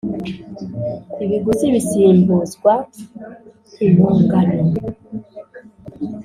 ibiguzi 1.23 1.65
bisimbuzwa 1.73 2.73
impongano. 3.85 4.57